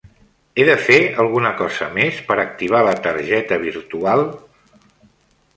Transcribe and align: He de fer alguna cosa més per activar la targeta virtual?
He 0.59 0.63
de 0.69 0.77
fer 0.85 0.97
alguna 1.23 1.51
cosa 1.59 1.89
més 1.99 2.23
per 2.31 2.39
activar 2.45 2.83
la 2.89 2.97
targeta 3.05 3.63
virtual? 3.67 4.29